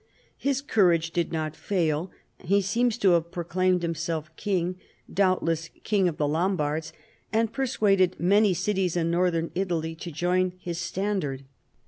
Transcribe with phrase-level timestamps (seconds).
[0.39, 2.09] His courage did not fail;
[2.39, 4.77] he seems to have proclaimed himself king,
[5.13, 6.91] doubtless" King of the Lombards,"
[7.31, 11.43] and persuaded many cities in Northern Italy to join his standard.